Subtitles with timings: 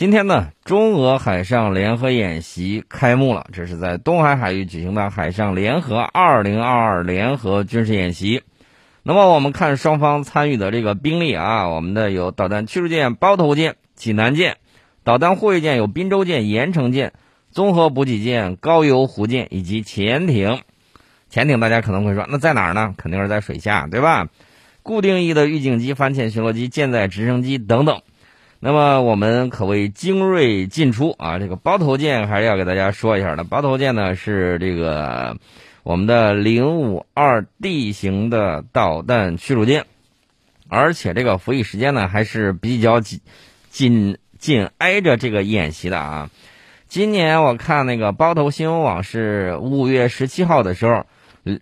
[0.00, 8.42] 今天呢，中俄海上联合演习开幕了，这是在东海海域举行的海上联合二零二二联合军事演习。
[9.02, 14.56] 那么我们看双方参与的这个兵力啊，我们的有导弹驱逐舰包头舰、济南舰，
[15.04, 17.12] 导弹护卫舰有滨州舰、盐城舰，
[17.50, 20.60] 综合补给舰高邮湖舰以及潜艇。
[21.28, 22.94] 潜艇大家可能会说，那在哪儿呢？
[22.96, 24.28] 肯定是在水下，对吧？
[24.82, 28.00] 固定翼的预警机、反潜巡逻机、舰载直升机等等。
[28.62, 31.38] 那么我们可谓精锐尽出啊！
[31.38, 33.42] 这个包头舰还是要给大家说一下的。
[33.42, 35.38] 包头舰呢是这个
[35.82, 39.86] 我们的零五二 D 型的导弹驱逐舰，
[40.68, 43.20] 而且这个服役时间呢还是比较紧
[43.70, 46.28] 紧紧挨着这个演习的啊。
[46.86, 51.06] 今年我看那个包头新闻网是五月十七号的时候，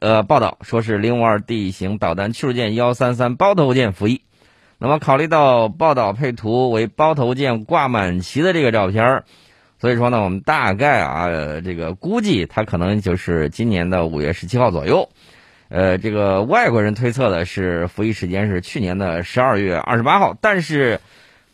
[0.00, 4.22] 呃，报道说是零五二 D 型导弹驱逐舰幺三三包头舰服役。
[4.80, 9.24] 那么，考虑到报道配图为包头舰挂满旗的这个照片，
[9.80, 15.08] 所以说呢，我们大概啊，这个估计它可能就是今年的五月十七号左右。
[15.68, 21.00] 呃，这个外国人推测的是服役时间是去年的十二月二十八号，但是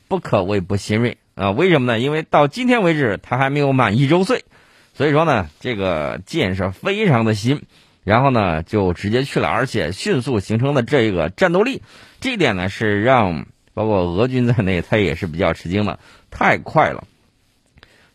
[0.06, 1.50] 不可谓不新锐啊。
[1.50, 1.98] 为什么呢？
[1.98, 4.44] 因为到今天为止，他还没有满一周岁，
[4.92, 7.62] 所以说呢，这个舰是非常的新。
[8.04, 11.82] 然后呢，就直接去了，而且迅速形成的这个战斗力，
[12.20, 15.98] 这一点呢是让包括俄军在内，他也是比较吃惊的，
[16.30, 17.04] 太快了。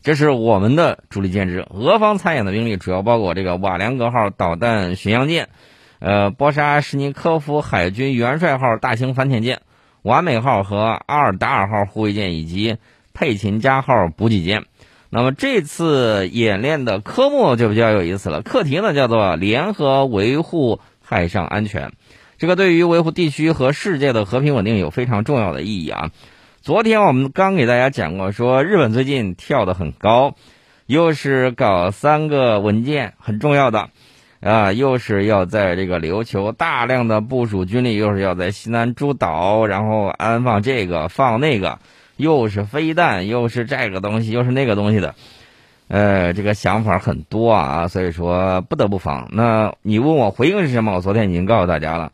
[0.02, 5.50] 这是我们的主力舰只，俄方参演的兵力主要包括这个瓦良格号导弹巡洋舰，
[5.98, 9.60] 呃，波沙什尼科夫海军元帅号大型反潜舰，
[10.00, 12.78] 完美号和阿尔达尔号护卫舰以及
[13.12, 14.64] 佩琴加号补给舰。
[15.12, 21.90] 那么这次演练的科目就比较有意思了，课题呢叫做联合维护海上安全，
[22.38, 26.12] 这个对于维护地区和世界的和平稳定有非常重要的意义啊。
[26.62, 30.36] 昨天我们刚给大家讲过，说日本最近跳得很高，
[30.86, 33.88] 又是搞三个文件很重要的，
[34.40, 41.80] 啊，又是要在这个琉球大量的部署军力，又是要在西南诸岛然后安放这个放那个。
[42.20, 45.14] 又是飞弹，又是这个东西，又是那个东西的，
[45.88, 49.28] 呃，这个想法很多啊，所以说不得不防。
[49.32, 50.94] 那你问我回应是什么？
[50.94, 52.12] 我昨天已经告诉大家了，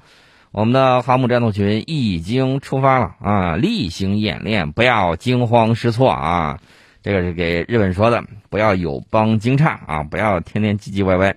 [0.52, 6.58] 我们的航母战斗群已经出发了啊，例行演练，不要惊慌失措啊。
[7.02, 11.36] 这个是给日本说的，不要有邦惊诧啊，不要天天唧唧歪歪。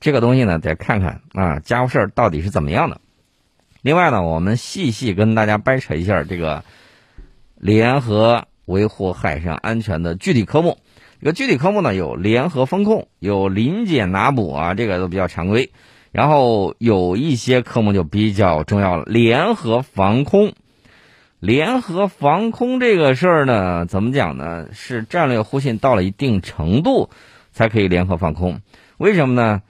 [0.00, 3.00] 这个东西呢，得看看啊，家伙事儿到底是怎么样的。
[3.82, 6.64] 另外呢，我们细细跟大家掰扯一下这个。
[7.60, 10.78] 联合维护海上安全的具体科目，
[11.20, 15.70] 这个具体科目呢有联合风控，有临检拿捕啊，这个都比较常规。
[16.10, 20.54] 然后有一些科目就比较重要了，联合防空。
[21.38, 24.68] 联合防空这个事儿呢，怎么讲呢？
[24.72, 27.10] 是战略互信到了一定程度
[27.52, 28.62] 才可以联合防空。
[28.96, 29.60] 为什么呢？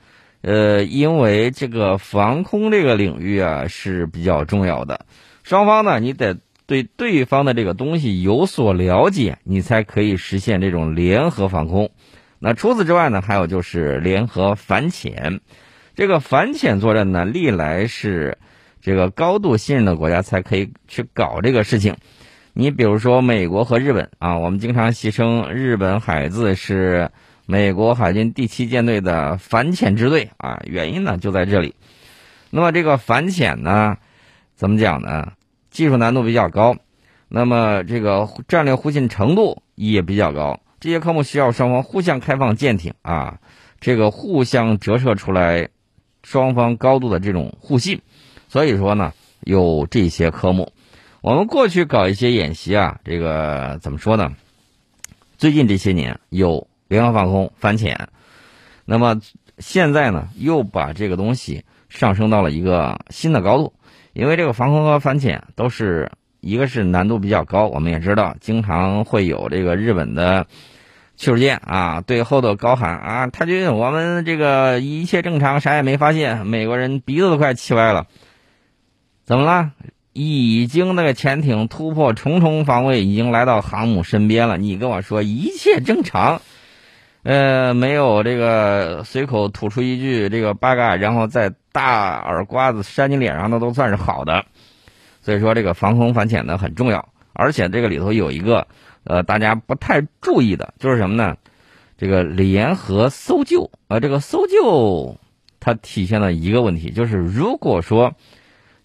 [0.43, 5.07] 呃，因为这个防空这个领域啊是比较重要的，
[5.43, 6.37] 双方呢你得。
[6.71, 11.91] 对对方的这个东西有所了解，你才可以实现这种联合防空。
[12.39, 15.41] 那除此之外呢，还有就是联合反潜。
[15.97, 18.39] 这个反潜作战呢，历来是
[18.81, 21.97] 这个高度信任的国家才可以去搞这个事情。
[22.53, 27.11] 你比如说美国和日本啊，我们经常戏称日本海自是
[27.47, 31.75] 美国海军第七舰队的反潜支队啊，原因呢就在这里。
[32.51, 33.97] 那么这个反潜呢，
[34.55, 35.33] 怎么讲呢？
[35.71, 36.77] 技术难度比较高，
[37.29, 40.61] 那么这个战略互信程度也比较高。
[40.81, 43.39] 这些科目需要双方互相开放舰艇啊，
[43.81, 45.69] 这个互相折射出来
[46.23, 48.01] 双方高度的这种互信。
[48.49, 50.73] 所以说呢，有这些科目。
[51.21, 54.33] 我们过去搞一些演习啊，这个怎么说呢？
[55.37, 58.09] 最近这些年有联合防空、反潜，
[58.87, 59.21] 那么
[59.59, 63.73] 现在呢，又把这个东西上升到了一个新的高度。
[64.21, 70.47] 因为这个防空和反潜都是一个是难度比较高，我们也知道，经常会有这个日本的
[71.17, 76.47] 驱逐舰啊对后头高喊啊，太君，我们这个一切正常，啥也没发现。
[76.47, 78.09] 美国人鼻子都快气歪了，
[79.25, 79.73] 怎么了？
[80.13, 84.59] 已经那个潜艇突破重重防卫，已经来到航母身边了。
[84.59, 86.43] 你跟我说一切正常，
[87.23, 91.55] 呃，没有这个随口吐出一句这个八嘎，然后再。
[91.73, 94.45] 大耳刮子扇你脸上，那都算是好的。
[95.23, 98.67] 所以说，这个防空反潜呢很重要，而且这个里头有一个
[99.05, 101.37] 呃大家不太注意的，就是什么呢？
[101.99, 105.19] 这个联合搜救啊，这个搜救
[105.61, 108.15] 它体现了一个问题，就是如果说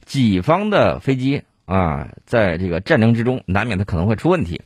[0.04, 4.62] 己方的飞机啊，在这个战争之中，难免它可能会出问题。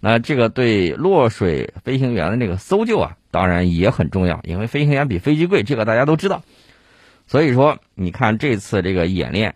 [0.00, 6.42] 那这个对落水飞行员的这个搜救啊，当然也很重要，因为飞行员比飞机贵，这个大家都知道。
[7.32, 9.54] 所以说，你看这次这个演练，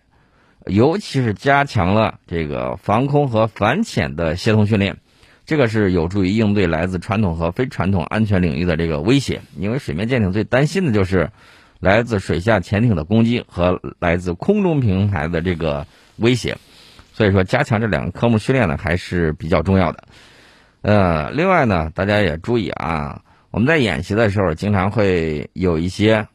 [0.65, 4.97] 尤其是加强了这个防空和反潜的协同训练，
[5.45, 9.41] 这个是有助于应对来自传统和非传统安全领域的这个威胁。
[9.55, 11.29] 因为水面舰艇最担心的就是
[11.79, 15.85] 来自水下潜艇的攻击和来自空中平台的这个
[16.15, 16.57] 威胁。
[17.13, 20.03] 所以说，加强这两个科目训练呢，还是比较重要的。
[20.81, 23.21] 呃，另外呢，大家也注意啊，
[23.51, 26.27] 我们在演习的时候，经常会有一些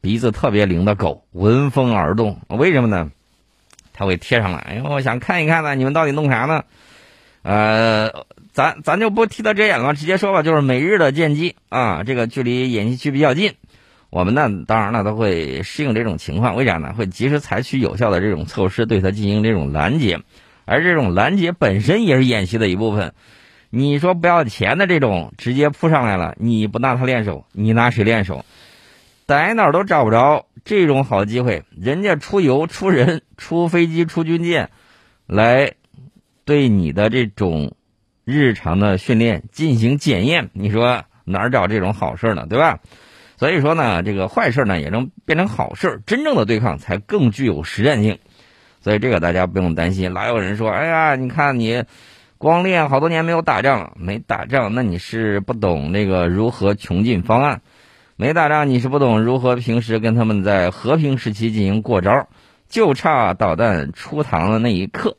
[0.00, 2.38] 鼻子特别灵的狗闻风而动。
[2.48, 3.10] 为什么呢？
[3.92, 4.58] 它会贴上来。
[4.58, 6.64] 哎，我想看一看呢，你们到底弄啥呢？
[7.42, 13.54] 呃，咱咱就不提到遮掩了，直接说吧，就是每日的见机啊，这个距离演习区比较近，
[14.08, 16.56] 我们呢，当然了，都会适应这种情况。
[16.56, 16.94] 为啥呢？
[16.96, 20.20] 会及时采取有效的这种措施，对它进行这种拦截，
[20.64, 23.12] 而这种拦截本身也是演习的一部分。
[23.68, 28.44] 你说不要钱的这种直接扑上来了，你不拿他练手，你拿谁练手？
[29.30, 34.70] 在哪儿都找不着这种好机会，人家出油、出人、出飞机、出军舰，
[35.28, 35.74] 来
[36.44, 37.76] 对你的这种
[38.24, 40.50] 日常的训练进行检验。
[40.52, 42.44] 你说哪儿找这种好事呢？
[42.50, 42.80] 对吧？
[43.36, 48.18] 所以说呢，这个坏事呢也能变成好事，真正的对抗才更具有实战性。
[48.80, 50.12] 所以这个大家不用担心。
[50.12, 51.84] 老有人说：“哎呀，你看你。”
[52.36, 57.58] 光练好多年没有打仗了，没打仗，那你是不懂那个如何穷尽方案；
[58.20, 62.28] 没打仗，你是不懂如何平时跟他们在和平时期进行过招，
[62.68, 65.16] 就差导弹出膛的那一刻。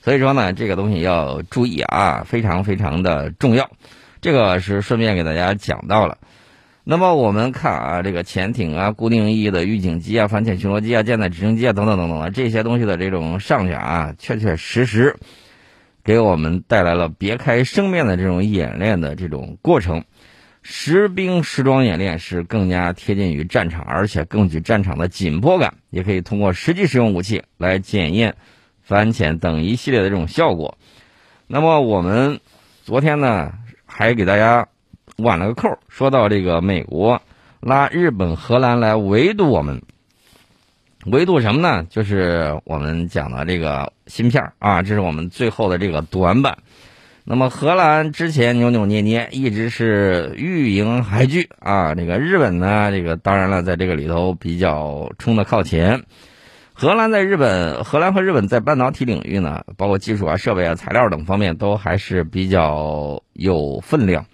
[0.00, 3.70] 所以说呢，这个东西要注意啊，非常非常的重要。
[4.22, 6.16] 这个是顺便给大家讲到了。
[6.84, 15.16] 那么我们看啊，这个潜艇啊、固定翼的预警机啊、反潜巡逻机啊、舰载直升机啊等等等等的这些东西的这种上去啊，确确实实。
[16.02, 20.02] 给我们带来了别开生面的这种演练的这种过程，
[20.62, 28.36] 实兵实装演练是更加贴近于战场，而且更具战场的紧迫感，也可以通过实际使用武器来检验
[28.80, 30.78] 反潜等一系列的这种效果。
[31.48, 32.40] 那么我们
[32.84, 33.52] 昨天呢，
[33.86, 34.68] 还给大家
[35.16, 37.20] 挽了个扣，说到这个美国
[37.60, 39.82] 拉日本、荷兰来围堵我们。
[41.06, 41.84] 围堵什么呢？
[41.90, 46.58] 就是我们讲的这个芯片啊，这是我们最后的这个短板。
[47.24, 51.94] 那么荷兰之前扭扭捏捏，一直是欲迎还拒啊。
[51.94, 56.02] 这个日本呢，这个当然了，在这个里头比较冲的靠前。
[56.74, 64.26] 荷兰在日本，荷兰和日本在半导体领域呢，包括技术啊、设备啊、材料等方面，都还是比较有分量。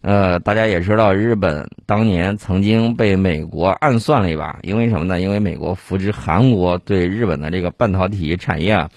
[0.00, 5.20] 呃，大家也知道，日本当年曾经被美国暗算了一把，因为什么呢？
[5.20, 8.90] 因为美国扶植韩国对日本的这个半导体产业啊，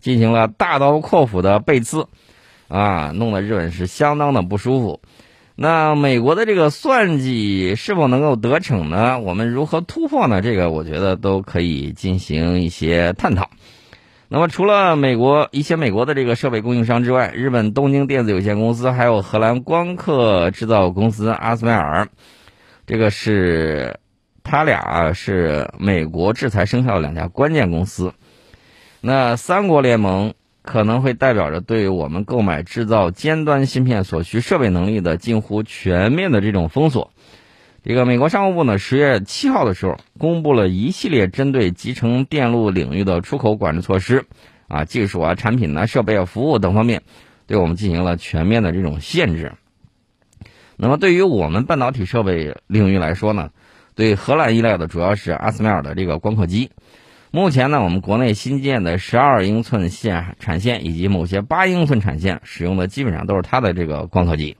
[0.00, 2.08] 进行了大刀阔斧的背刺，
[2.68, 5.00] 啊，弄得日本是相当的不舒服。
[5.54, 9.18] 那美国的这个算计是否能够得逞呢？
[9.20, 10.42] 我们如何突破呢？
[10.42, 13.48] 这个我觉得都可以进行一些探讨。
[14.28, 22.08] 那么，除了美国一些美国的这个设备供应商之外，日本东京电子有限公司还有荷兰光刻制造公司阿斯麦尔，
[22.86, 23.98] 这个是
[24.42, 28.12] 他俩是美国制裁生效的两家关键公司。
[29.00, 30.34] 那三国联盟
[30.66, 37.12] 可能会代表着对于我们购买制造尖端芯片所需设备能力的近乎全面的这种封锁。
[37.84, 44.26] 这个美国商务部呢，十月七号的时候公布了一系列针对集成电路领域的出口管制措施，
[44.66, 47.02] 啊，技术啊、产品呢、设备啊、服务等方面，
[47.46, 49.52] 对我们进行了全面的这种限制。
[50.76, 53.50] 那么，对于我们半导体设备领域来说呢，
[53.94, 56.72] 对荷兰依赖的主要是阿斯麦尔的这个光刻机。
[57.36, 64.56] 目前呢，我们国内新建的十二英寸线产线以及某些八英寸产线使用的基本上都是它的这个光刻机。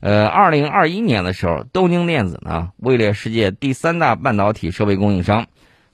[0.00, 5.44] 呃，二零二一年的时候，东京电子呢位列世界第三大半导体设备供应商，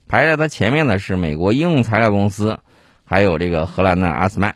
[0.07, 2.57] 排在它前面的是美国应用材料公司，
[3.03, 4.55] 还有这个荷兰的阿斯麦。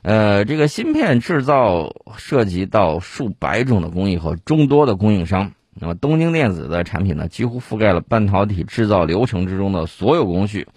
[0.00, 5.52] 呃，这个芯片制造涉及到数百种的工艺和众多的供应商。
[5.76, 10.68] 那么，东京电子的产品呢，几乎覆盖了半导体制造流程之中的所有工序。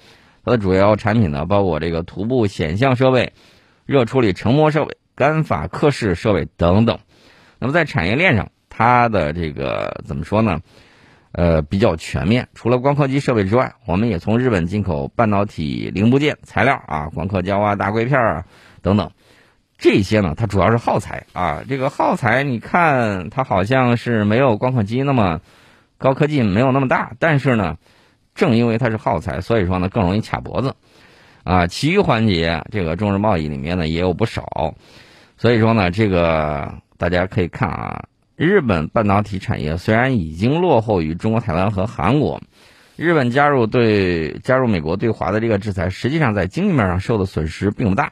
[0.44, 3.34] 它的主要产品呢，包括这个涂布显像设备、
[3.86, 7.00] 热处理成膜设备、干法刻蚀设备等等。
[7.60, 10.62] 那么在产业链上，它的这个怎么说呢？
[11.34, 12.48] 呃，比较全面。
[12.56, 18.46] 除了光刻机设备之外，我们也从日本进口半导体零部件、材料啊，光刻胶啊、大硅片啊
[18.82, 19.12] 等等。
[19.78, 21.64] 这些呢，它主要是耗材啊。
[21.70, 25.40] 这个耗材，你看它好像是没有光刻机那么
[25.98, 27.12] 高科技，没有那么大。
[27.20, 27.78] 但是呢，
[28.34, 30.76] 正因为它是耗材，所以说呢更容易卡脖子
[31.44, 31.68] 啊。
[31.68, 34.76] 其余环节，这个中日贸易里面呢也有不少。
[35.38, 38.06] 所以说呢，这个大家可以看啊，
[38.36, 42.42] 日本半导体产业虽然已经落后于中国台湾和韩国，
[42.96, 48.12] 日本加入对加入美国对华的这个制裁，实际上在经济面上受的损失并不大。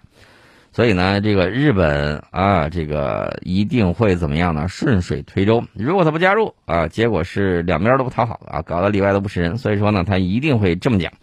[0.75, 4.67] 所以呢，这个日本啊，这个一定会怎么样呢？
[4.67, 5.63] 顺水推舟。
[5.71, 9.57] 如果他不加入啊，结果是两边都不讨好啊，搞得里外都不是人。
[9.57, 11.13] 所以说呢，他一定会这么讲。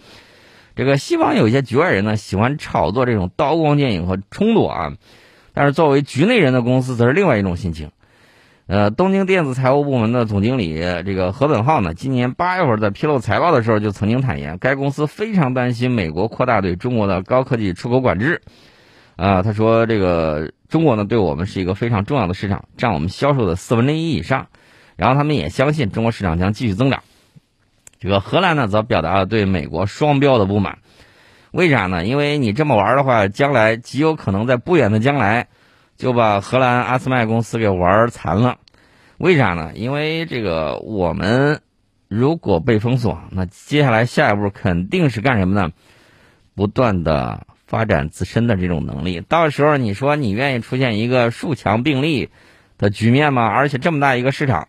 [0.74, 4.94] 这个西方有一些局外人呢，喜欢炒作这种刀光剑影和冲突啊，
[5.52, 7.90] 但是作为局内人的公司则是另外一种心情。
[8.68, 18.40] 呃，东京电子财务部门的总经理这个河本浩呢，今年八月份在披露财报的时候就曾经坦言，该公司非常担心美国扩大对中国的高科技出口管制。
[19.22, 24.48] 啊，他说这个中国呢，对我们是一个非常重要的市场，占我们销售的四分之一以上。
[24.96, 27.04] 然后他们也相信中国市场将继续增长。
[28.00, 30.78] 这个荷兰呢，则表达了对美国双标的不满。
[31.52, 32.04] 为啥呢？
[32.04, 35.46] 因为你这么玩的话，将来极有可能在不远的将来
[35.96, 38.58] 就把荷兰阿斯麦公司给玩残了。
[39.18, 39.70] 为啥呢？
[39.76, 41.60] 因为这个我们
[42.08, 45.70] 如果被封锁，那接下来下一步肯定是干什么呢？
[46.56, 47.46] 不断的。
[47.72, 52.28] 发展自身的这种能力，到时候你说你愿意出现一个数强并立
[52.76, 53.46] 的局面吗？
[53.46, 54.68] 而且这么大一个市场，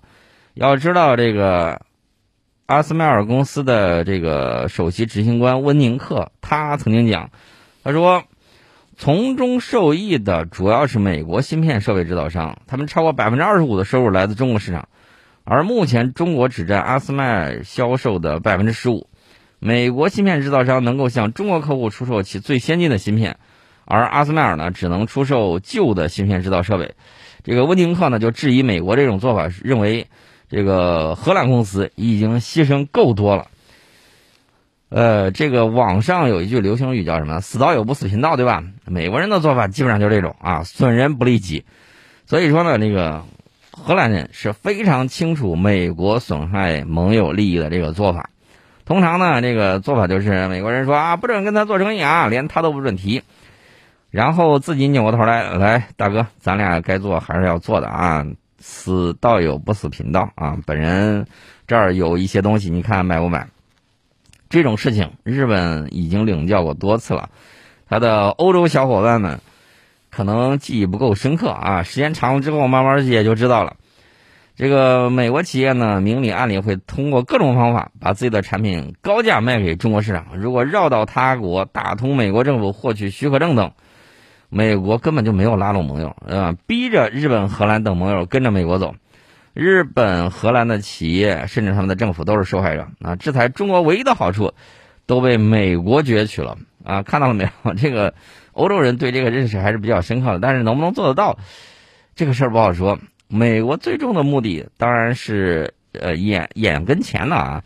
[0.53, 1.81] 要知道这个
[2.65, 7.29] 阿斯麦尔公司的这个首席执行官温宁克，他曾经讲，
[7.83, 8.23] 他说
[8.95, 14.87] 从中受益的主要是美国芯片设备制造商，他们超过百分之二十五的收入来自中国市场，
[15.43, 19.09] 而目前中国只占阿斯麦尔销售的百分之十五。
[19.65, 23.37] 美国芯片制造商能够向中国客户出售其最先进的芯片，
[23.85, 26.95] 而阿斯麦尔呢只能出售旧的芯片制造设备。
[27.45, 30.07] 这个温宁克呢就质疑美国这种做法，认为
[30.49, 33.47] 这个荷兰公司已经牺牲够多了。
[34.89, 38.65] 呃，这个网上有一句流行语叫什么？“死道友不死贫道”，对吧？
[38.85, 41.63] 美国人的做法基本上就是这种啊，损人不利己。
[42.25, 43.23] 所以说呢，那个
[43.71, 48.29] 荷兰人是非常清楚美国损害盟友利益的这个做法。
[48.85, 53.23] 通常呢，这个做法就是美国人说啊，不准跟他做生意啊，连他都不准提，
[54.11, 58.25] 然后自己扭过头来，来大哥，咱俩该做还是要做的啊，
[58.59, 61.27] 死道友不死贫道啊，本人
[61.65, 63.47] 这儿有一些东西，你看买不买？
[64.49, 67.29] 这种事情日本已经领教过多次了，
[67.89, 69.39] 他的欧洲小伙伴们
[70.11, 73.77] 可能记忆不够深刻啊，时间长了之后，慢慢也就知道了。
[74.55, 80.37] 这个美国企业呢，明里暗里会通过各种方法把自己的产品高价卖给中国市场。
[80.37, 83.71] 如果绕到他国，打通美国政府获取许可证等，
[84.49, 88.93] 美国根本就没有拉拢盟友，啊，逼着日本、荷兰等盟友跟着美国走。
[89.53, 93.15] 日本、荷兰的企业甚至他们的政府都是受害者啊！
[93.15, 94.53] 制裁中国唯一的好处
[95.05, 97.03] 都被美国攫取了啊！
[97.03, 97.73] 看到了没有？
[97.75, 98.15] 这个
[98.51, 101.37] 欧洲人对这个认识还是比较深刻的，但是能不能做得到，
[102.15, 102.99] 这个事儿不好说。
[103.35, 107.63] 美国最终的目的当然是，呃，眼眼跟前的啊，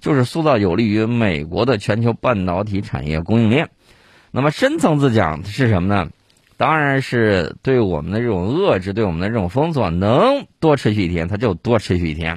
[0.00, 3.68] 就是塑造有利于美国的全球半导体产业供应链。
[4.30, 6.08] 那么深层次讲是什么呢？
[6.56, 12.36] 当然是对我们的这种遏制，对我们的这种封锁，能多持续一天，它就多持续一天；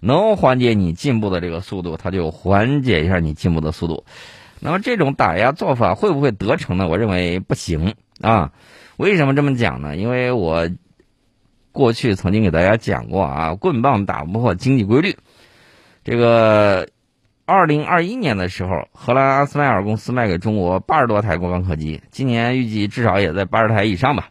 [0.00, 4.02] 能缓解你进步的这个速度，它就缓解一下你进步的速度。
[4.60, 6.88] 那么这种打压做法会不会得逞呢？
[6.88, 8.50] 我认为不行啊。
[8.96, 9.94] 为什么这么讲呢？
[9.94, 10.66] 因为我。
[11.74, 15.16] 过去曾经给大家讲过啊，棍棒打不破经济规律。
[16.04, 16.86] 这个
[17.46, 24.28] 二零二一年的时候，荷兰阿斯麦尔公司卖给中国八十多台光刻机，今年预计至少也在八十台以上吧。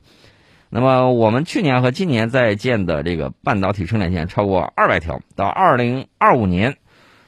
[0.69, 6.77] 那么我们去年和今年在建的这个半导体生产线超过二百条，到二零二五年，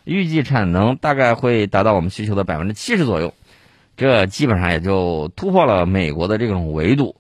[0.06, 3.34] 预计产能大概会达到我们需求的百分之七十左右，
[3.98, 7.18] 这基本上也就突破了美国的这种维度。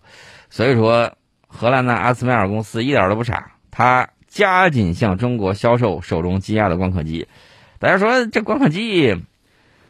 [0.50, 1.12] 所以说。
[1.56, 7.28] 荷兰的阿斯麦尔公司一点都不傻，他加紧向中国销售手中积压的光刻机。
[7.80, 9.16] 大家说这光刻机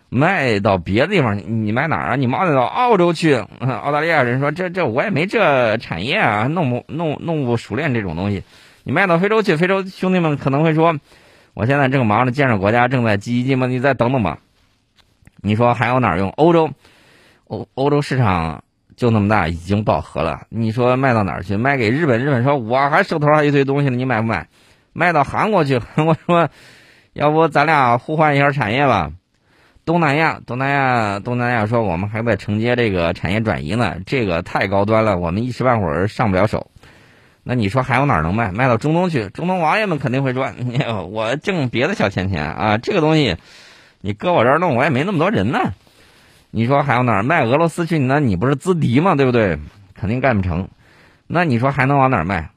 [0.10, 2.16] 卖到别的地方，你卖哪儿啊？
[2.16, 3.36] 你卖到澳洲去？
[3.60, 8.44] 澳大利亚人说这这我也没这产业啊，弄不弄弄不熟练这种东西。
[8.84, 10.96] 你卖到非洲去，非洲兄弟们可能会说，
[11.56, 14.38] 我现在正忙着建设国家，正在积极进步，你再等等吧。
[15.42, 16.30] 你说还有哪儿用？
[16.30, 16.70] 欧洲，
[17.48, 18.64] 欧欧洲市场。
[18.96, 20.48] 就那么大，已经饱和了。
[20.50, 21.58] 你说卖到哪儿去？
[21.58, 22.24] 卖给日本？
[22.24, 24.48] 日本说我还手头上一堆东西呢，你买不买？
[24.94, 25.82] 卖到韩国去？
[25.98, 26.50] 我说，
[27.14, 29.12] 要不咱俩互换一下产业吧？
[29.84, 36.72] 东南亚，东南亚，东南亚说我们还在承接这个产业转移呢，这个太高端了，我们一时半会儿上不了手。
[37.44, 38.52] 那你说还有哪儿能卖？
[38.52, 39.30] 卖到中东去？
[39.30, 40.50] 中东王爷们肯定会说，
[41.12, 43.36] 我挣别的小钱钱啊，这个东西
[44.02, 45.74] 你搁我这儿弄，我也没那么多人呢。
[46.56, 48.00] 你说还有哪儿卖俄罗斯去？
[48.00, 49.14] 那你不是资敌吗？
[49.14, 49.60] 对不对？
[49.94, 50.66] 肯定干不成。
[51.28, 52.50] 那你说还能往哪儿卖？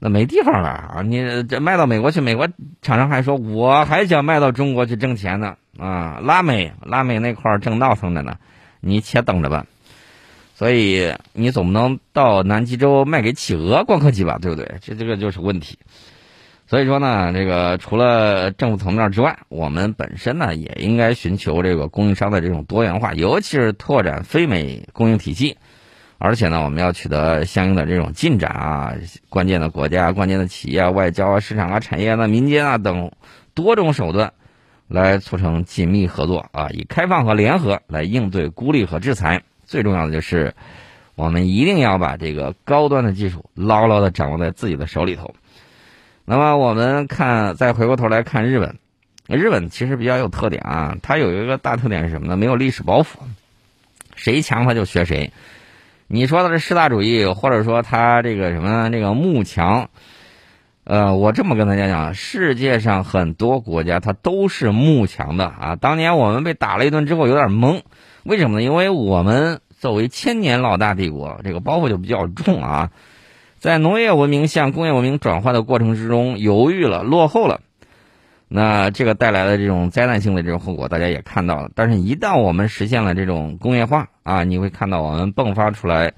[0.00, 1.02] 那没地方了啊！
[1.02, 2.48] 你这卖到美国去，美国
[2.80, 6.18] 厂商还说我还想卖到中国去挣钱呢啊！
[6.20, 8.36] 拉美拉美那块儿正闹腾着呢，
[8.80, 9.64] 你且等着吧。
[10.56, 14.68] 所以你总不能到南极洲卖给企鹅光刻机吧，对不对？
[14.80, 15.78] 这这个就是问题。
[16.72, 25.58] 所以说呢，这个除了政府层面之外，我们本身呢也应该寻求这个供应商的这种多元化，尤其是拓展非美供应体系。
[26.16, 28.94] 而且呢，我们要取得相应的这种进展啊，
[29.28, 33.12] 关键的国家、关键的企业、外交啊、市场啊、产业啊、民间啊等
[33.52, 34.32] 多种手段，
[34.88, 39.42] 来促成紧密合作啊，以开放和联合来应对孤立和制裁。
[39.66, 40.54] 最重要的就是，
[41.16, 45.34] 我们一定要把这个高端的技术牢牢的掌握在自己的手里头。
[46.32, 48.78] 那么我们看，再回过头来看日本，
[49.28, 52.38] 日本其实比较有特点啊，它有一个大特点是什么呢？
[52.38, 53.08] 没有历史包袱，
[54.14, 55.30] 谁强他就学谁。
[56.06, 59.90] 你说的是四大主义，或者说他这个什么这个慕强，
[60.84, 65.76] 呃，我这么跟大家讲，世界上很多国家它都是慕强的啊。
[65.76, 67.82] 当年我们被打了一顿之后有点懵，
[68.22, 68.62] 为什么呢？
[68.62, 72.88] 因为我们作为千年老大帝国，这个包袱就比较重啊，
[73.62, 77.60] 在农业文明向工业文明转换的过程之中犹豫了，落后了。
[78.48, 81.70] 那这个带来的这种灾难性的这种后果，大家也看到了。
[81.76, 86.14] 但是，一旦我们实现了这种工业化啊，你会看到我们迸发出来、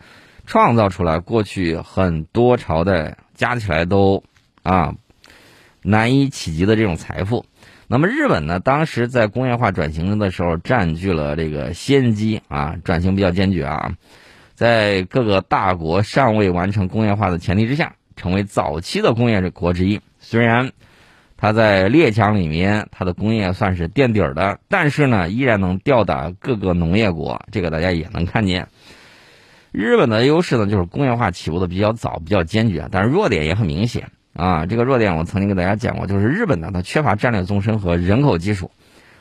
[0.47, 4.25] 创造出来过去很多朝代加起来都
[4.63, 4.95] 啊
[5.83, 7.45] 难以企及的这种财富。
[7.89, 13.93] 那么，日本呢，当时在工业化转型的时候占据了这个先机啊，转型比较坚决啊，
[14.55, 20.01] 在各个大国尚未完成工业化的前提之下，成为早期的工业国之一。
[20.19, 20.73] 虽然。
[21.37, 28.69] 它在列强里面，它的工业算是垫底儿的，但是呢，依然能吊打各个农业国，这个大家也能看见。
[29.71, 34.65] 日本的优势呢，就是工业化起步的比较早，比较坚决，但是弱点也很明显啊。
[34.65, 38.71] 这个弱点我曾经给大家讲过，就是日本呢，它缺乏战略纵深和人口基础。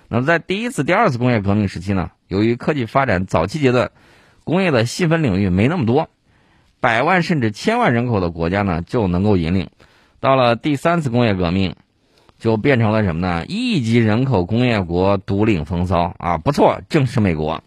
[0.08, 3.91] 那么在第一次、第二次工业革命时期呢，由于科技发展早期阶段，
[4.43, 6.10] 工业的细分领域没那么多，
[6.79, 9.69] 百万甚至千万人口的国家呢就能够引领。
[10.19, 11.75] 到了第三次工业革命。
[12.39, 13.45] 就变成了什么呢？
[13.47, 16.38] 亿级人口工业国独领风骚啊！
[16.38, 17.63] 不错，正是美国。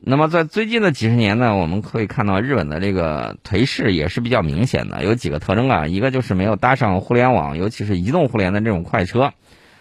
[0.00, 5.86] 那么在最近的几十年呢，我们可以看到日本的这个颓势也是比较明显的，有几个特征啊。
[5.86, 9.32] 一个就是没有搭上互联网，尤其是移动互联的这种快车。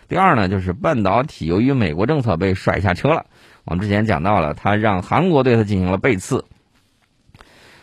[0.08, 3.26] 第二呢，就是半导体由于美国政策被甩下车了。
[3.68, 6.46] 我们之前讲到了，他让韩国对他进行了背刺。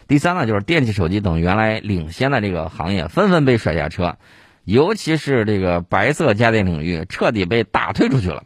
[0.09, 4.17] 第三呢，就是电器手机等原来领先的这个行业纷纷被甩下车。
[4.65, 8.45] 尤其是这个白色家电领域彻底被打退出去了，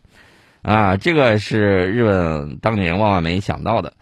[0.63, 3.93] 啊，这个是日本当年万万没想到的。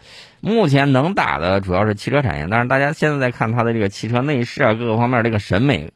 [0.41, 5.91] 目前能打的主要是汽车产业，但是大家现在在看它的这个汽车内饰啊，各个方面这个审美，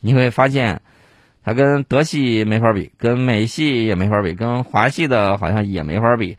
[0.00, 0.80] 你会发现
[1.44, 6.38] 它跟德系没法比，跟美系也没法比，跟华系的好像也没法比。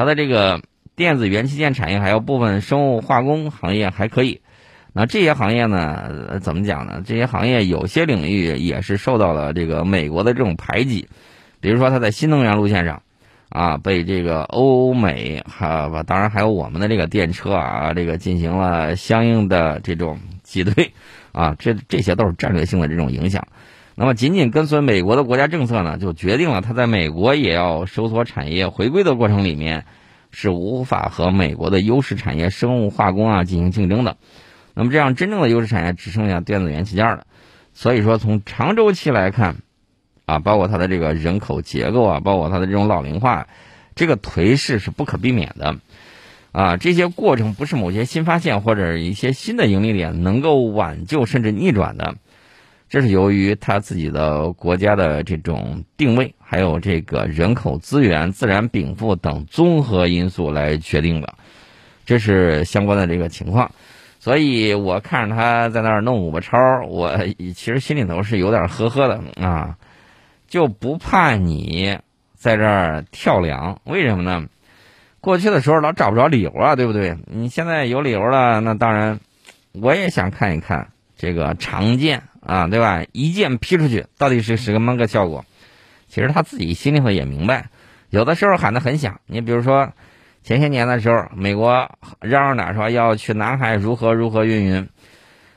[0.00, 0.62] 它的这个
[0.96, 4.40] 电子元器件产业还有部分生物化工行业还可以。
[4.94, 6.40] 那这些行业呢？
[6.40, 7.02] 怎么讲呢？
[7.04, 11.10] 这些行业有些领域也是受到了这个美国的这种排挤，
[11.60, 13.02] 比如说它在新能源路线上，
[13.50, 20.94] 啊，被这个欧美哈，当然还有我们的这个电车啊，这个进行了相应的这种挤兑，
[21.32, 23.46] 啊，这这些都是战略性的这种影响。
[24.00, 29.84] 那么仅仅跟随美国的国家政策呢，就决定了它在美国也要收缩产业回归的过程里面，
[30.30, 34.16] 是无法和美国的优势产业生物化工啊进行竞争的。
[34.72, 37.26] 那么这样，真正的优势产业只剩下电子元器件了。
[37.74, 39.56] 所以说，从长周期来看，
[40.24, 43.48] 啊，包括它的这个人口结构啊，包括它的这种老龄化，
[43.94, 45.76] 这个颓势是不可避免的。
[46.52, 52.14] 啊，这些过程不是某些新发现或者一些新的盈利点能够挽救甚至逆转的。
[52.90, 61.32] 这是由于它自己的国家的这种定位，还有这个人口资源、自然禀赋等综合因素来决定的。
[62.04, 63.70] 这是相关的这个情况。
[64.18, 67.16] 所以我看着他在那儿弄五个超，我
[67.54, 69.76] 其实心里头是有点呵呵的啊，
[70.48, 71.96] 就不怕你
[72.34, 73.80] 在这儿跳梁？
[73.84, 74.48] 为什么呢？
[75.20, 77.16] 过去的时候老找不着理由啊，对不对？
[77.26, 79.20] 你现在有理由了，那当然
[79.72, 83.04] 我也想看一看这个长剑啊，对吧？
[83.12, 85.44] 一剑劈出去到底是什么个效果？
[86.08, 87.70] 其实他自己心里头也明白，
[88.10, 89.92] 有的时候喊得很响，你比如说。
[90.42, 91.90] 前些年的时候，美国
[92.22, 94.88] 嚷嚷着说要去南海如何如何运营，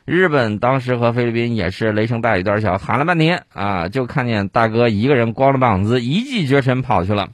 [0.03, 7.29] 日本当时和菲律宾也是雷声大雨点小，喊了半天啊，就看见大哥一个人光着膀子一骑绝尘跑去了，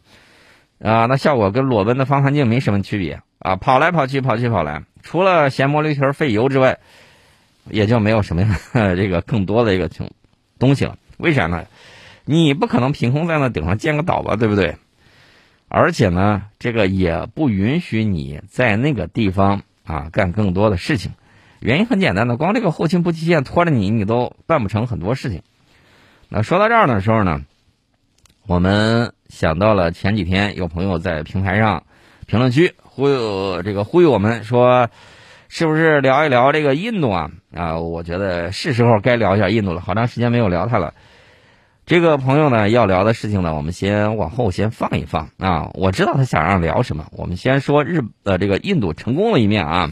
[0.79, 6.77] 啊，那效果跟裸奔的方汉镜没什么区别啊，跑来跑去跑去跑来，除了嫌摸驴蹄费油之外，
[7.71, 10.11] 也就没有什么这个更多的一个情
[10.57, 10.97] 东西了。
[11.17, 11.65] 为啥呢？
[12.25, 14.77] 你不可能凭空在那顶上建个岛吧，对不对？
[15.67, 21.11] 而且呢，这个也不允许你在那个地方啊干更多的事情。
[21.59, 25.41] 原因很简单的，光这个后勤补给线拖着你，你都办不成很多事情。
[26.29, 27.41] 那说到这儿的时候呢，
[28.45, 31.83] 我们想到了前几天有朋友在平台上
[32.25, 34.89] 评论区忽悠这个忽悠我们说，
[35.51, 37.31] 是不是聊一聊这个印度啊？
[37.53, 40.93] 啊，我觉得是时候该聊一下印度了，好长时间没有聊它了。
[41.87, 45.71] 这个朋友呢要聊的事情呢，我们先往后先放一放啊。
[45.73, 49.91] 我知道他想让聊什么，我们先说日呃这个印度成功的一面啊。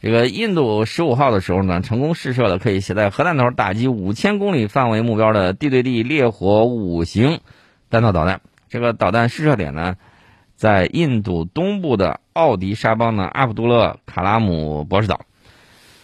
[0.00, 7.40] 这个印度十五号的时候呢，成功试射了可以携带核弹头打击五千公里范围目标的地对地烈火五型
[7.90, 8.40] 弹道导弹。
[8.70, 9.96] 这个导弹试射点呢，
[10.60, 15.22] 在印度东部的奥迪沙邦的阿卜杜勒卡拉姆博士岛。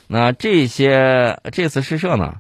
[0.07, 2.37] 那这些这次试射呢，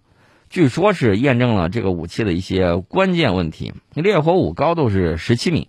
[0.49, 3.75] 据说是验证了这个武器的一些关键问题。
[3.93, 5.69] 烈火五高度是十七米，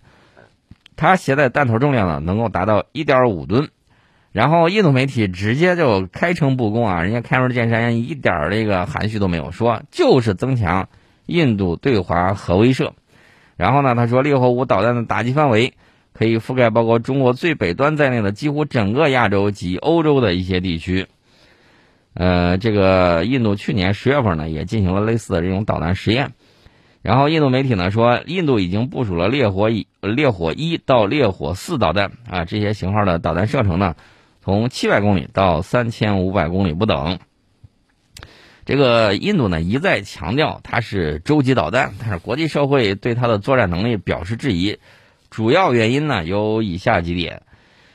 [0.96, 3.68] 它携带弹头重量呢能够达到一点五吨。
[4.32, 10.88] 然后印度媒体直接就开诚布公啊，人家开门见山，一点这个含蓄都没有说，就是增强
[11.26, 12.92] 印度对华核威慑。
[13.58, 15.74] 然后呢，他说烈火五导弹的打击范围
[16.18, 21.06] 可以覆盖包括中国最北端在内的几乎整个亚洲及欧洲的一些地区。
[22.16, 26.32] 呃，这个印度去年十月份呢也进行了类似的这种导弹实验。
[27.04, 33.96] 然后印度媒体呢说，印度已经部署了烈火一、烈火一到烈火四导弹啊，这些型号的导弹射程呢。
[34.42, 37.20] 从七百公里到三千五百公里不等。
[38.66, 44.80] 这个印度呢一再强调它是洲际导弹，但是国际社会对它的作战能力表示质疑。
[45.30, 47.44] 主要原因呢有以下几点：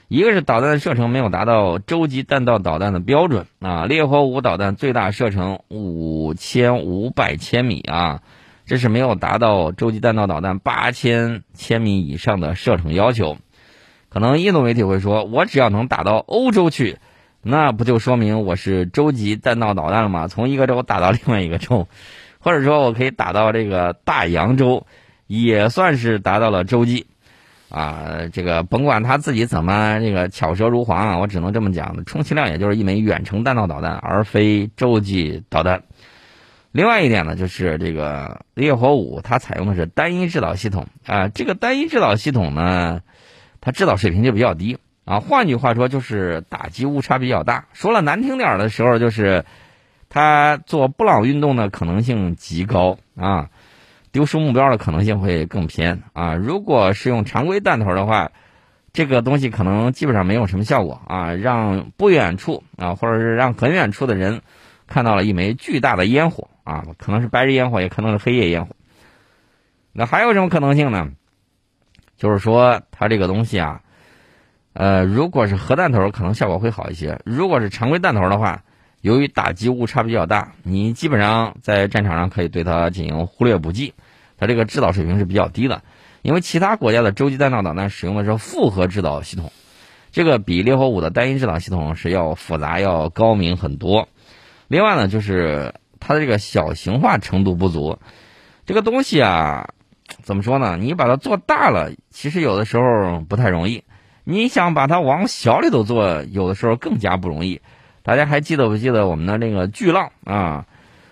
[0.08, 8.20] 一个是导弹的射程没有达到洲际弹道导弹的标准啊，烈火五导弹最大射程五千五百千米啊，
[8.66, 13.38] 这是没有达到洲际弹道导弹八千千米以上的射程要求。
[14.10, 16.98] 可能印度媒体会说，我只要能打到欧洲去，
[17.40, 20.28] 那不就说明我是洲际弹道导弹了吗？
[20.28, 21.88] 从一个州打到另外一个州，
[22.38, 24.86] 或者说我可以打到这个大洋洲，
[25.26, 27.06] 也算是达到了洲际。
[27.72, 35.84] 啊，这个甭管他自己怎么这个巧舌如簧啊，我只能这么讲，充其量也就是一枚远程弹道导弹，而非洲际导弹。
[36.70, 43.00] 另外一点呢，就是这个烈火五，它采用的是单一制导系统啊，这个单一制导系统呢。
[43.64, 47.66] 它制导水平就比较低啊，换句话说就是打击误差比较大。
[47.72, 49.44] 说了难听点的时候，就是
[50.08, 53.50] 它做布朗运动的可能性极高啊，
[54.12, 56.34] 丢失目标的可能性会更偏啊。
[56.34, 58.30] 如果是用常规弹头的话，
[58.92, 64.42] 这个东西可能基本上没有什么效果啊，让不远处啊，或者是让很远处的人
[64.86, 68.76] 看到了一枚巨大的烟火啊，可能是白日烟火，也可能是黑夜烟火。
[69.94, 71.10] 那还有什么可能性呢？
[72.16, 73.80] 就是说，它这个东西啊，
[74.74, 78.62] 呃，如果是核弹头，可能效果会好一些；如果是常规弹头的话，
[79.02, 83.92] 由于打击误差比较大，你基本上在战场上可以对它进行忽略不计。
[84.38, 85.82] 它这个制导水平是比较低的，
[86.22, 89.52] 因为其他国家的洲际弹道导弹使用的是复合制导系统，
[90.12, 94.08] 这个比烈火五的单一制导系统是要复杂、要高明很多。
[94.68, 97.98] 另外呢，就是它的这个小型化程度不足，
[98.64, 99.74] 这个东西啊。
[100.22, 100.76] 怎么说呢？
[100.78, 103.82] 你把它做大了，其实有的时候不太容易。
[104.24, 107.62] 你想把它往小里头做，有的时候更加不容易。
[108.02, 110.66] 大家还记得不记得我们的那个巨浪啊？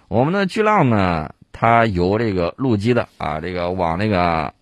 [0.09, 4.53] 我们的巨浪呢，它由这个陆基的啊，这个往那个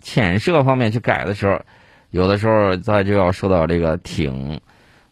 [0.00, 1.60] 潜射方面去改的时候，
[2.10, 4.60] 有的时候它就要受到这个艇，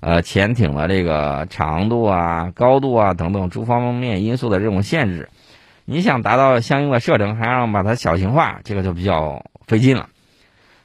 [0.01, 5.29] 呃，潜艇的这个长度啊、高度啊等等诸方面因素的这种限制。
[5.85, 10.09] 你想达到相应的射程，还让把它小型化，这个就比较费劲了。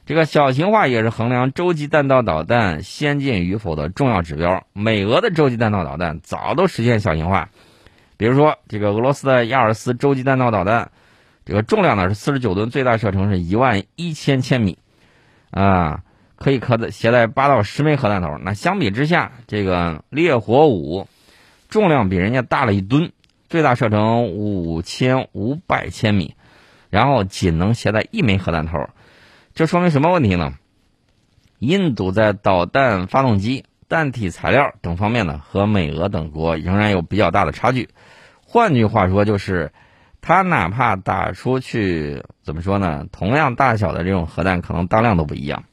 [0.08, 4.64] 这个小型化也是衡量洲际弹道导弹先进与否的重要指标。
[4.72, 7.50] 美俄的洲际弹道导弹早都实现小型化，
[8.16, 10.92] 比如说这个俄罗斯的亚尔斯洲际弹道导弹，
[11.44, 14.78] 这个重量呢是四十九吨，最大射程是一万一千千米，
[15.50, 16.00] 啊，
[16.36, 18.38] 可以可携带八到十枚核弹头。
[18.38, 21.06] 那相比之下，这个烈火五
[21.68, 23.12] 重量比人家大了一吨。
[23.50, 26.34] 最大射程五千五百千米，
[26.88, 28.88] 然后仅能携带一枚核弹头，
[29.58, 30.54] 这说明什么问题呢？
[31.58, 37.88] 印度在导弹发动机、弹体材料等方面呢，和美俄等国仍然有比较大的差距。
[38.46, 39.72] 换句话说，就是
[40.20, 43.04] 它哪怕打出去，怎么说呢？
[43.10, 45.64] 同样大小的这种核弹，可能当量都不一样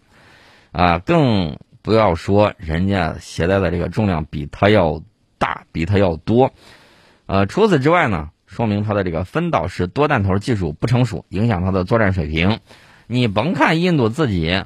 [0.72, 0.98] 啊！
[0.98, 5.04] 更不要说人家携带的这个重量比它要
[5.38, 6.54] 大，比它要多。
[7.28, 12.60] 呃，除此之外呢，说明它的这个分导式多弹头技术不成熟，影响它的作战水平。
[13.08, 14.64] 你甭看印度自己，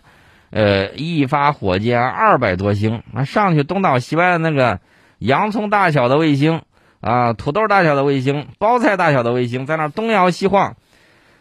[0.51, 4.79] 呃，一发火箭二百多星，那上去东倒西歪的那个
[5.19, 6.61] 洋葱大小的卫星
[7.01, 10.75] 啊，土豆大小的卫星，包菜大小的卫星，在那东摇西晃，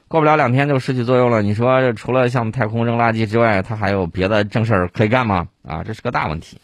[0.08, 1.42] 过不了两天就失去作用了。
[1.42, 5.48] 你说这除了向太空扔垃圾之外，它还有别的正事儿可以干吗？
[5.66, 6.58] 啊，这是个大问题。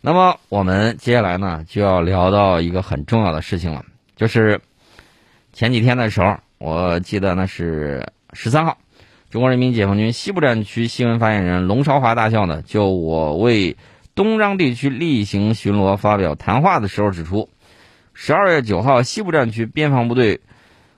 [0.00, 3.84] 那么我们接下来呢，就要聊到一个很重要的事情了，
[4.14, 4.60] 就是
[5.52, 8.78] 前几天的时候，我记得那是十三号，
[9.30, 13.76] 中国人民解放军西部战区新闻发言人龙朝华大校呢，就我为
[14.14, 17.50] 东张地区例行巡逻发表谈话的时候指出，
[18.14, 20.40] 十二月九号，西部战区边防部队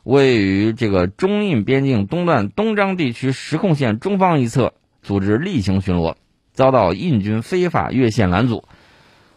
[0.04, 6.14] 位于这个中印边境东段东张地区实控线中方一侧组织例行巡逻，
[6.52, 8.62] 遭到印军非法越线拦阻。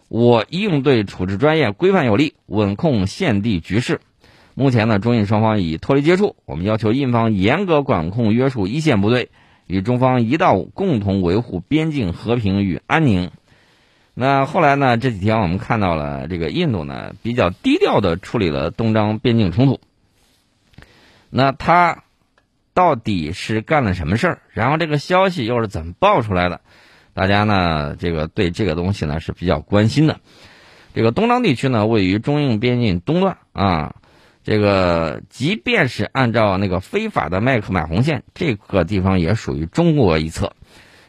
[0.08, 4.00] 我应对处置专业、规范有力，稳控现地局势。
[4.54, 6.36] 目前呢，中印双方已脱离接触。
[6.46, 9.30] 我们要求印方严格管控约束一线部队，
[9.66, 13.32] 与中方一道共同维护边境和平与安宁。
[14.14, 14.96] 那后来呢？
[14.96, 19.80] 这几天我们看到了这个印度呢比较低调的处理了东张边境冲突。
[21.30, 22.04] 那他
[22.74, 24.38] 到底是干了什么事儿？
[24.52, 26.60] 然后这个消息又是怎么爆出来的？
[27.12, 30.20] 大家呢，这个对这个东西呢是比较关心的。
[30.94, 33.96] 这个东张地区呢，位于中印边境东段啊。
[34.44, 40.52] 这个即便是按照那个非法的麦克买红线，这个地方也属于中国一侧。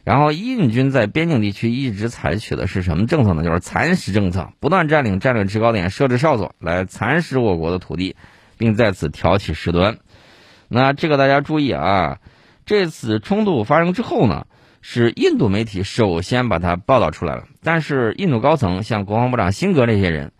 [0.04, 3.43] 然后印军在边境地区一直采取的是什么政策呢？
[3.43, 8.15] 就是蚕食政策，不断占领战略制高点，设置哨所来蚕食我国的土地，
[8.58, 9.98] 并在此挑起事端。
[10.67, 12.19] 那这个大家注意啊，
[12.65, 14.48] 这次冲突发生之后呢？
[14.88, 20.32] 是印度媒体首先把它报道出来了，但是印度高层像国防部长辛格这些人，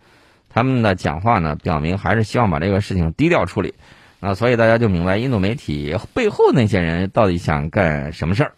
[0.56, 3.74] 他们的讲话呢，表明还是希望把这个事情低调处理，
[4.20, 8.52] 啊，所以大家就明白印度媒体背后那些人到底想干什么事儿。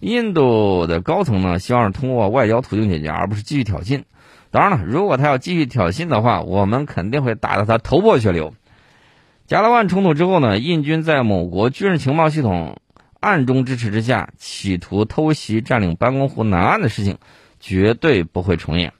[0.00, 4.02] 印度的高层呢，希望是通过外交途径解决，而不是继续挑衅。
[4.50, 8.52] 当然了，如果他要继续挑衅的话，我们肯定会打得他头破血流。
[9.46, 12.76] 加拉万冲突之后呢，印军在某国军事情报系统。
[13.20, 17.16] 暗中支持之下，企图偷袭占领班公湖南岸的事情，
[17.58, 18.92] 绝对不会重演。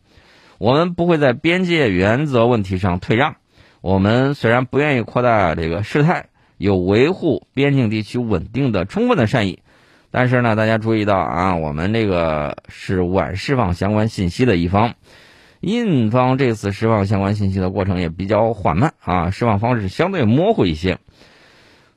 [0.62, 3.34] 我们不会在边界原则问题上退让。
[3.80, 9.58] 我们虽然不愿意扩大这个事态，有维护边境地区稳定的充分的善意，
[10.12, 14.94] 但是呢，大家注意到啊，我们这个是晚释放相关信息的一方，
[15.58, 20.98] 印方这次释放相关信息的过程也比较缓慢啊，释放方式相对模糊一些。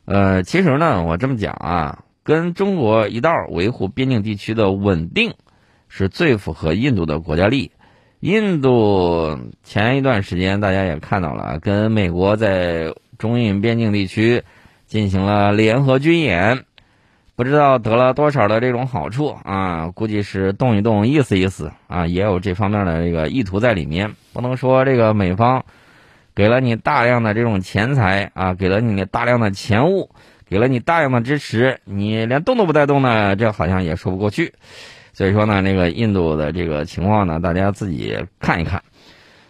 [0.06, 2.02] 呃，其实呢，我这么讲啊。
[2.24, 5.36] 跟中国一道维护边境地区的稳定，
[5.88, 7.72] 是最符合印度的国家利益。
[8.26, 14.42] 印度前一段时间大家也看到了，跟美国在中印边境地区
[14.88, 16.64] 进行了联合军演，
[17.36, 19.92] 不知道得了多少的这种好处啊？
[19.94, 24.12] 估计是动一动，意思意思啊，也有这方面的这个意图在里面。
[24.34, 25.64] 不能说这个美方
[26.34, 30.10] 给了你大量的这种钱财啊，给了你大量的钱物。
[30.48, 34.54] 给了你大量的支持，你连动都不带动呢，这好像也说不过去。
[35.16, 38.84] 所以说呢，那个印度的这个情况呢，大家自己看一看。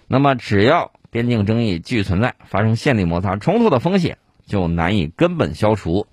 [0.08, 6.06] 那么，只要边境争议继续存在，发生线地摩擦冲突的风险就难以根本消除。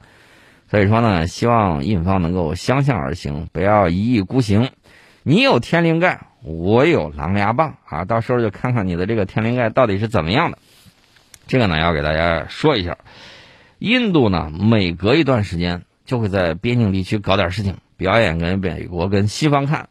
[0.71, 4.71] 所以说呢，希望印方能够相向而行，不要一意孤行。
[5.23, 10.57] 你有天灵盖，我有狼牙棒啊，到时候就看看你的这个天灵盖到底是怎么样的。
[11.47, 12.97] 这个呢，要给大家说一下。
[13.79, 19.89] 印度呢，每隔一段时间就会在边境地区搞点事情，表演给美国跟西方看。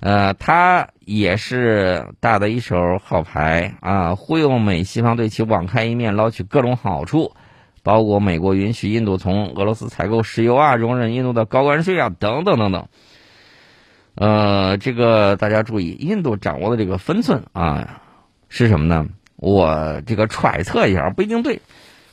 [0.00, 7.32] 呃，他也是打的一手好牌啊，忽悠美西方对其网开一面，捞取各种好处，
[7.82, 12.88] 包括美国允许印度从俄罗斯采购石油啊，容忍印度的高关税啊，等等等等。
[14.14, 18.02] 呃，这个大家注意，印度掌握的这个分寸啊，
[18.48, 19.06] 是什么呢？
[19.36, 21.60] 我这个揣测一下，不一定对。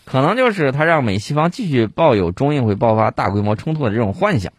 [0.05, 4.53] 可能就是他让美西方继续抱有中印会爆发大规模冲突的这种幻想，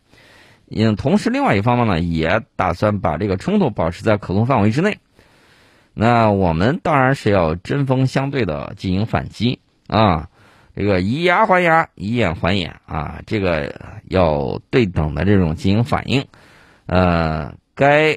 [0.71, 4.99] 嗯，同时另外一方面呢，也打算把这个冲突保持在可控范围之内。
[5.95, 10.29] 那我们当然是要针锋相对的进行反击啊，
[10.77, 13.75] 这个以牙还牙，以眼还眼啊，这个
[14.09, 16.25] 要对等的这种进行反应。
[16.87, 18.17] 呃，该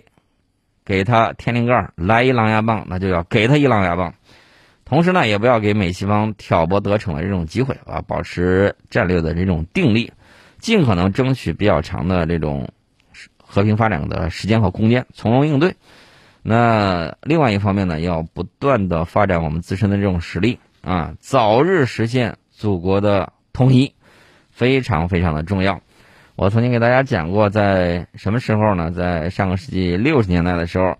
[0.85, 4.13] 给他天灵盖来一狼牙棒，那就要给他一狼牙棒。
[4.85, 10.11] 同时呢，也不要给美西方挑拨得逞的这种机会啊，保持战略的这种定力，
[10.61, 12.69] 尽可能争取比较长的这种
[13.37, 15.75] 和平发展的时间和空间，从容应对。
[16.43, 23.93] 那另外一方面呢，要不断的发展我们自身的这种实力啊，早日实现祖国的统一，
[24.49, 25.81] 非常非常的重要。
[26.35, 28.89] 我曾经给大家讲过，在什么时候呢？
[28.89, 30.97] 在上个世纪六十年代的时候，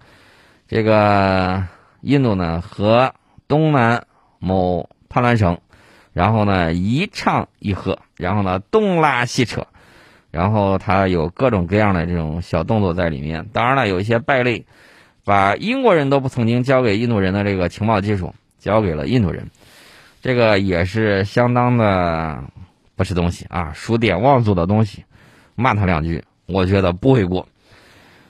[0.67, 1.63] 这个
[2.02, 3.13] 印度呢和
[3.47, 4.06] 东南
[4.38, 5.60] 某叛乱省，
[6.13, 9.67] 然后呢一唱一和，然后呢东拉西扯，
[10.32, 13.47] 然后他有各种各样的这种小动作在里面。
[13.54, 14.65] 当然了，有一些败类。
[15.24, 19.52] 把英国人都不曾经交给印度人的这个情报技术交给了印度人，
[20.19, 22.43] 这个也是相当的
[22.95, 25.06] 不是东西啊，数典忘祖的东西，
[25.54, 27.47] 骂他两句，我觉得不为过。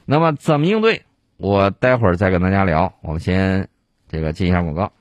[0.03, 1.03] 那么怎么应对？
[1.37, 2.93] 我待会儿再跟大家聊。
[3.01, 3.69] 我们先
[4.09, 4.91] 这个进一下广告。